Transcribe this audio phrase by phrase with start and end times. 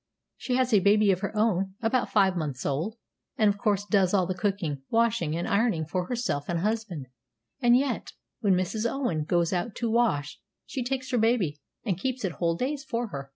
[0.35, 2.95] She has a baby of her own, about five months old,
[3.37, 7.05] and of course does all the cooking, washing, and ironing for herself and husband;
[7.61, 8.91] and yet, when Mrs.
[8.91, 13.09] Owen goes out to wash, she takes her baby, and keeps it whole days for
[13.09, 13.29] her."